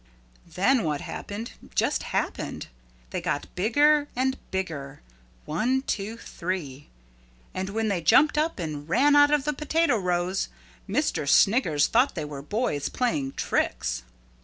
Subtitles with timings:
[0.47, 2.65] Then what happened just happened.
[3.11, 5.03] They got bigger and bigger
[5.45, 6.87] one, two, three.
[7.53, 10.49] And when they jumped up and ran out of the potato rows,
[10.89, 11.29] Mr.
[11.29, 14.01] Sniggers thought they were boys playing tricks.